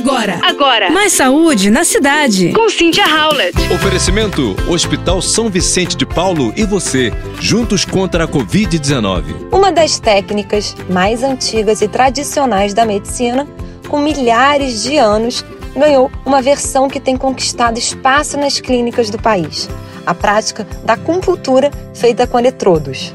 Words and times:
Agora. 0.00 0.40
Agora. 0.42 0.90
Mais 0.90 1.12
saúde 1.12 1.68
na 1.68 1.84
cidade. 1.84 2.54
Com 2.54 2.70
Cynthia 2.70 3.04
Howlett. 3.04 3.54
Oferecimento: 3.70 4.56
Hospital 4.66 5.20
São 5.20 5.50
Vicente 5.50 5.94
de 5.94 6.06
Paulo 6.06 6.54
e 6.56 6.64
você, 6.64 7.12
juntos 7.38 7.84
contra 7.84 8.24
a 8.24 8.26
Covid-19. 8.28 9.52
Uma 9.52 9.70
das 9.70 10.00
técnicas 10.00 10.74
mais 10.88 11.22
antigas 11.22 11.82
e 11.82 11.88
tradicionais 11.88 12.72
da 12.72 12.86
medicina, 12.86 13.46
com 13.88 13.98
milhares 13.98 14.82
de 14.82 14.96
anos, 14.96 15.44
ganhou 15.76 16.10
uma 16.24 16.40
versão 16.40 16.88
que 16.88 16.98
tem 16.98 17.14
conquistado 17.14 17.78
espaço 17.78 18.38
nas 18.38 18.58
clínicas 18.58 19.10
do 19.10 19.20
país: 19.20 19.68
a 20.06 20.14
prática 20.14 20.66
da 20.82 20.94
acupuntura 20.94 21.70
feita 21.92 22.26
com 22.26 22.38
eletrodos. 22.38 23.14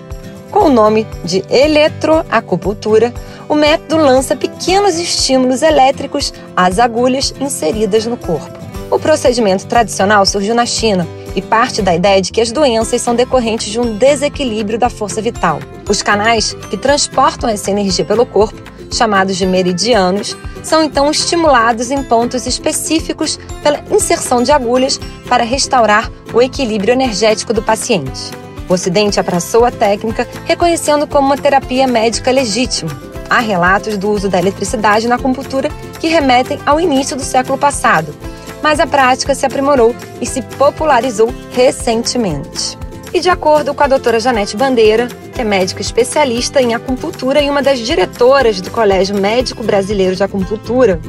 Com 0.56 0.68
o 0.68 0.72
nome 0.72 1.06
de 1.26 1.44
eletroacupuntura, 1.50 3.14
o 3.50 3.56
método 3.56 3.98
lança 3.98 4.38
pequenos 4.38 4.98
estímulos 4.98 5.62
elétricos 5.62 6.34
às 6.56 6.80
agulhas 6.80 7.34
inseridas 7.42 8.06
no 8.06 8.16
corpo. 8.16 8.58
O 8.90 8.98
procedimento 8.98 9.68
tradicional 9.68 10.26
surgiu 10.26 10.56
na 10.56 10.66
China 10.66 11.06
e 11.36 11.42
parte 11.42 11.82
da 11.82 11.94
ideia 11.94 12.22
de 12.22 12.32
que 12.32 12.40
as 12.40 12.54
doenças 12.54 13.02
são 13.02 13.14
decorrentes 13.14 13.70
de 13.70 13.82
um 13.82 13.98
desequilíbrio 13.98 14.80
da 14.80 14.90
força 14.90 15.22
vital. 15.22 15.60
Os 15.90 16.02
canais 16.02 16.54
que 16.70 16.78
transportam 16.78 17.50
essa 17.50 17.70
energia 17.70 18.06
pelo 18.06 18.26
corpo, 18.26 18.64
chamados 18.90 19.36
de 19.36 19.46
meridianos, 19.46 20.38
são 20.64 20.82
então 20.82 21.12
estimulados 21.12 21.92
em 21.92 22.02
pontos 22.02 22.48
específicos 22.48 23.38
pela 23.62 23.84
inserção 23.92 24.42
de 24.42 24.54
agulhas 24.54 25.02
para 25.28 25.44
restaurar 25.44 26.10
o 26.34 26.42
equilíbrio 26.42 26.94
energético 26.94 27.54
do 27.54 27.62
paciente. 27.62 28.45
O 28.70 28.74
Ocidente 28.74 29.20
abraçou 29.20 29.66
a 29.66 29.72
técnica, 29.72 30.28
reconhecendo 30.46 31.06
como 31.06 31.28
uma 31.28 31.38
terapia 31.38 31.88
médica 31.88 32.32
legítima. 32.32 32.92
Há 33.30 33.40
relatos 33.40 33.98
do 33.98 34.10
uso 34.10 34.30
da 34.30 34.40
eletricidade 34.40 35.08
na 35.08 35.16
acupuntura 35.16 35.70
que 36.00 36.08
remetem 36.08 36.60
ao 36.66 36.80
início 36.80 37.16
do 37.16 37.24
século 37.24 37.58
passado, 37.58 38.16
mas 38.62 38.80
a 38.80 38.88
prática 38.88 39.36
se 39.36 39.46
aprimorou 39.46 39.96
e 40.22 40.26
se 40.26 40.42
popularizou 40.42 41.34
recentemente. 41.52 42.78
E 43.14 43.20
de 43.20 43.30
acordo 43.30 43.74
com 43.74 43.84
a 43.84 43.88
doutora 43.88 44.20
Janete 44.20 44.58
Bandeira, 44.58 45.08
que 45.34 45.42
é 45.42 45.44
médica 45.44 45.82
especialista 45.82 46.62
em 46.62 46.74
acupuntura 46.74 47.42
e 47.42 47.50
uma 47.50 47.62
das 47.62 47.80
diretoras 47.80 48.60
do 48.60 48.70
Colégio 48.72 49.16
Médico 49.16 49.64
Brasileiro 49.64 50.16
de 50.16 50.24
Acupuntura, 50.24 51.00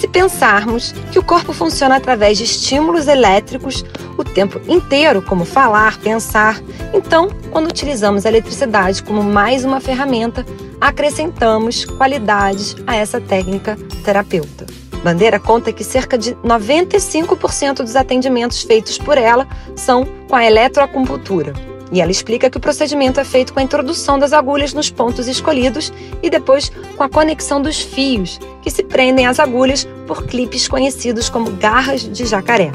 se 0.00 0.08
pensarmos 0.08 0.92
que 1.12 1.18
o 1.18 1.22
corpo 1.22 1.52
funciona 1.52 1.96
através 1.96 2.38
de 2.38 2.44
estímulos 2.44 3.06
elétricos 3.06 3.84
o 4.16 4.24
tempo 4.24 4.58
inteiro, 4.66 5.20
como 5.20 5.44
falar, 5.44 5.98
pensar, 5.98 6.58
então, 6.94 7.28
quando 7.50 7.68
utilizamos 7.68 8.24
a 8.24 8.30
eletricidade 8.30 9.02
como 9.02 9.22
mais 9.22 9.62
uma 9.62 9.78
ferramenta, 9.78 10.44
acrescentamos 10.80 11.84
qualidades 11.84 12.74
a 12.86 12.96
essa 12.96 13.20
técnica 13.20 13.76
terapeuta. 14.02 14.64
Bandeira 15.04 15.38
conta 15.38 15.70
que 15.70 15.84
cerca 15.84 16.16
de 16.16 16.34
95% 16.36 17.82
dos 17.82 17.94
atendimentos 17.94 18.62
feitos 18.62 18.96
por 18.96 19.18
ela 19.18 19.46
são 19.76 20.06
com 20.28 20.36
a 20.36 20.44
eletroacupuntura. 20.44 21.52
E 21.92 22.00
ela 22.00 22.10
explica 22.10 22.48
que 22.48 22.56
o 22.56 22.60
procedimento 22.60 23.18
é 23.18 23.24
feito 23.24 23.52
com 23.52 23.60
a 23.60 23.62
introdução 23.62 24.18
das 24.18 24.32
agulhas 24.32 24.72
nos 24.72 24.90
pontos 24.90 25.26
escolhidos 25.26 25.92
e 26.22 26.30
depois 26.30 26.70
com 26.96 27.02
a 27.02 27.08
conexão 27.08 27.60
dos 27.60 27.80
fios, 27.80 28.38
que 28.62 28.70
se 28.70 28.82
prendem 28.82 29.26
às 29.26 29.40
agulhas 29.40 29.86
por 30.06 30.24
clipes 30.24 30.68
conhecidos 30.68 31.28
como 31.28 31.50
garras 31.50 32.02
de 32.02 32.24
jacaré. 32.26 32.70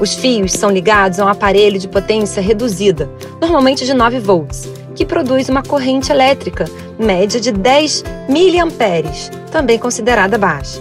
Os 0.00 0.14
fios 0.14 0.52
são 0.52 0.70
ligados 0.70 1.18
a 1.18 1.24
um 1.24 1.28
aparelho 1.28 1.78
de 1.78 1.88
potência 1.88 2.40
reduzida, 2.40 3.10
normalmente 3.40 3.84
de 3.84 3.94
9 3.94 4.20
volts, 4.20 4.68
que 4.94 5.04
produz 5.04 5.48
uma 5.48 5.62
corrente 5.62 6.10
elétrica 6.10 6.64
média 6.98 7.40
de 7.40 7.52
10 7.52 8.04
miliamperes, 8.28 9.30
também 9.52 9.78
considerada 9.78 10.36
baixa. 10.36 10.80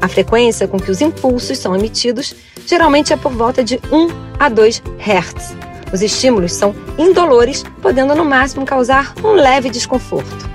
A 0.00 0.08
frequência 0.08 0.68
com 0.68 0.78
que 0.78 0.90
os 0.90 1.00
impulsos 1.00 1.58
são 1.58 1.74
emitidos 1.74 2.34
geralmente 2.66 3.12
é 3.12 3.16
por 3.16 3.32
volta 3.32 3.64
de 3.64 3.80
1 3.90 4.08
a 4.38 4.48
2 4.48 4.82
Hz, 4.98 5.56
os 5.94 6.02
estímulos 6.02 6.52
são 6.52 6.74
indolores, 6.98 7.64
podendo 7.80 8.16
no 8.16 8.24
máximo 8.24 8.66
causar 8.66 9.14
um 9.22 9.30
leve 9.30 9.70
desconforto. 9.70 10.50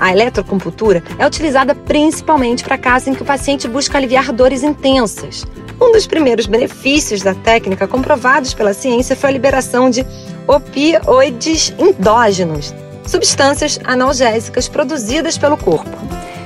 A 0.00 0.10
eletrocompultura 0.10 1.04
é 1.16 1.24
utilizada 1.24 1.72
principalmente 1.72 2.64
para 2.64 2.76
casos 2.76 3.06
em 3.06 3.14
que 3.14 3.22
o 3.22 3.24
paciente 3.24 3.68
busca 3.68 3.96
aliviar 3.96 4.32
dores 4.32 4.64
intensas. 4.64 5.44
Um 5.80 5.92
dos 5.92 6.04
primeiros 6.08 6.46
benefícios 6.46 7.22
da 7.22 7.32
técnica 7.32 7.86
comprovados 7.86 8.52
pela 8.54 8.74
ciência 8.74 9.14
foi 9.14 9.30
a 9.30 9.32
liberação 9.32 9.88
de 9.88 10.04
opioides 10.48 11.72
endógenos, 11.78 12.74
substâncias 13.06 13.78
analgésicas 13.84 14.68
produzidas 14.68 15.38
pelo 15.38 15.56
corpo. 15.56 15.96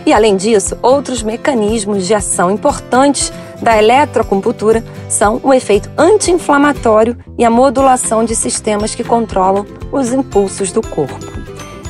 E 0.05 0.13
além 0.13 0.37
disso, 0.37 0.77
outros 0.83 1.23
mecanismos 1.23 2.07
de 2.07 2.13
ação 2.13 2.51
importantes 2.51 3.33
da 3.61 3.77
eletroacupuntura 3.79 4.85
são 5.09 5.41
o 5.43 5.53
efeito 5.53 5.91
anti-inflamatório 5.97 7.17
e 7.39 7.45
a 7.45 7.51
modulação 7.51 8.25
de 8.25 8.35
sistemas 8.35 8.95
que 8.95 9.05
controlam 9.05 9.67
os 9.91 10.13
impulsos 10.13 10.73
do 10.73 10.83
corpo. 10.83 11.19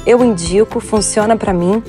Eu 0.06 0.24
indico, 0.24 0.80
funciona 0.80 1.36
para 1.36 1.52
mim 1.52 1.82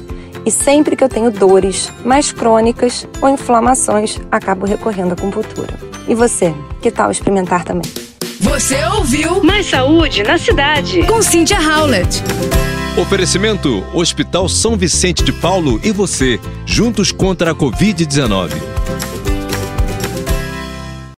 e 0.45 0.51
sempre 0.51 0.95
que 0.95 1.03
eu 1.03 1.09
tenho 1.09 1.29
dores 1.29 1.91
mais 2.05 2.31
crônicas 2.31 3.07
ou 3.21 3.29
inflamações, 3.29 4.19
acabo 4.31 4.65
recorrendo 4.65 5.11
à 5.11 5.13
acupuntura. 5.13 5.73
E 6.07 6.15
você, 6.15 6.53
que 6.81 6.89
tal 6.89 7.11
experimentar 7.11 7.63
também? 7.63 7.91
Você 8.39 8.77
ouviu 8.85 9.43
Mais 9.43 9.65
saúde 9.65 10.23
na 10.23 10.37
cidade. 10.37 11.03
com 11.03 11.21
Cynthia 11.21 11.59
Howlett. 11.59 12.23
Oferecimento: 12.97 13.83
Hospital 13.93 14.47
São 14.47 14.77
Vicente 14.77 15.23
de 15.23 15.31
Paulo 15.31 15.79
e 15.83 15.91
você, 15.91 16.39
juntos 16.65 17.11
contra 17.11 17.51
a 17.51 17.55
Covid-19. 17.55 18.51